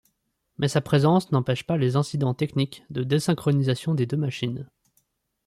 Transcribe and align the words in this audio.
Mais 0.57 0.67
sa 0.67 0.81
présence 0.81 1.31
n'empêche 1.31 1.63
pas 1.63 1.77
les 1.77 1.95
incidents 1.95 2.33
techniques 2.33 2.83
de 2.89 3.03
désynchronisation 3.03 3.93
des 3.93 4.07
deux 4.07 4.17
machines. 4.17 4.67